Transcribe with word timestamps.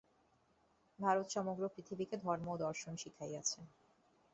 ভারত 0.99 1.27
সমগ্র 1.35 1.63
পৃথিবীকে 1.73 2.15
ধর্ম 2.17 2.45
ও 2.49 2.61
দর্শন 2.65 2.93
শিখাইয়াছে। 2.97 3.59